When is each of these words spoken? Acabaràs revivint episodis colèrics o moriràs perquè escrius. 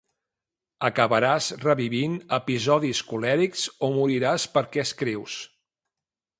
Acabaràs 0.87 1.49
revivint 1.65 2.17
episodis 2.39 3.03
colèrics 3.13 3.69
o 3.89 3.93
moriràs 3.99 4.51
perquè 4.57 4.85
escrius. 4.89 5.41